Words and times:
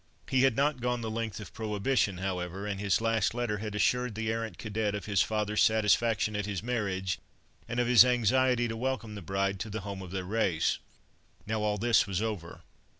He 0.31 0.41
had 0.41 0.55
not 0.55 0.81
gone 0.81 1.01
the 1.01 1.11
length 1.11 1.39
of 1.39 1.53
prohibition, 1.53 2.17
however, 2.17 2.65
and 2.65 2.79
his 2.79 3.01
last 3.01 3.35
letter 3.35 3.59
had 3.59 3.75
assured 3.75 4.15
the 4.15 4.31
errant 4.31 4.57
cadet 4.57 4.95
of 4.95 5.05
his 5.05 5.21
father's 5.21 5.61
satisfaction 5.61 6.35
at 6.35 6.47
his 6.47 6.63
marriage, 6.63 7.19
and 7.67 7.79
of 7.79 7.85
his 7.85 8.03
anxiety 8.03 8.67
to 8.67 8.75
welcome 8.75 9.13
the 9.13 9.21
bride 9.21 9.59
to 9.59 9.69
the 9.69 9.81
home 9.81 10.01
of 10.01 10.09
their 10.09 10.25
race. 10.25 10.79
Now 11.45 11.61
all 11.61 11.77
this 11.77 12.07
was 12.07 12.19
over. 12.19 12.63